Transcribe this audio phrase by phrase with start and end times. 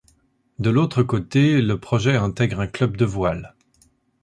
[0.57, 3.53] De l’autre côté, le projet intègre un club de voile.